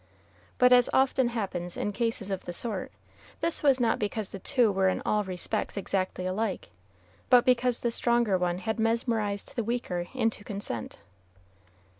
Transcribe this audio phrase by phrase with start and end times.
[0.57, 2.91] But as often happens in cases of the sort,
[3.39, 6.69] this was not because the two were in all respects exactly alike,
[7.29, 10.97] but because the stronger one had mesmerized the weaker into consent.